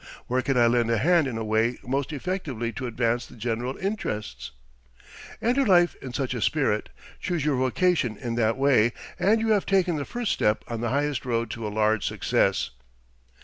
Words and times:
Where 0.25 0.41
can 0.41 0.57
I 0.57 0.65
lend 0.65 0.89
a 0.89 0.97
hand 0.97 1.27
in 1.27 1.37
a 1.37 1.43
way 1.43 1.77
most 1.83 2.11
effectively 2.11 2.71
to 2.71 2.87
advance 2.87 3.27
the 3.27 3.35
general 3.35 3.77
interests? 3.77 4.49
Enter 5.43 5.63
life 5.63 5.93
in 6.01 6.11
such 6.11 6.33
a 6.33 6.41
spirit, 6.41 6.89
choose 7.19 7.45
your 7.45 7.55
vocation 7.55 8.17
in 8.17 8.33
that 8.33 8.57
way, 8.57 8.93
and 9.19 9.39
you 9.39 9.49
have 9.49 9.67
taken 9.67 9.97
the 9.97 10.03
first 10.05 10.31
step 10.31 10.63
on 10.67 10.81
the 10.81 10.89
highest 10.89 11.23
road 11.23 11.51
to 11.51 11.67
a 11.67 11.69
large 11.69 12.03
success. 12.03 12.71